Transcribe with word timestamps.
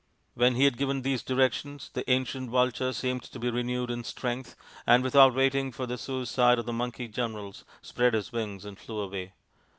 When 0.33 0.55
he 0.55 0.63
had 0.63 0.79
given 0.79 1.03
these 1.03 1.21
directions 1.21 1.91
the 1.93 2.09
ancient 2.09 2.49
vulture 2.49 2.91
seemed 2.91 3.21
to 3.25 3.37
be 3.37 3.51
renewed 3.51 3.91
in 3.91 4.03
strength, 4.03 4.55
and 4.87 5.03
without 5.03 5.35
waiting 5.35 5.71
for 5.71 5.85
the 5.85 5.95
suicide 5.99 6.57
of 6.57 6.65
the 6.65 6.73
Monkey 6.73 7.07
generals 7.07 7.65
spread 7.83 8.15
his 8.15 8.31
wings 8.31 8.65
and 8.65 8.79
flew 8.79 8.99
away. 9.01 9.33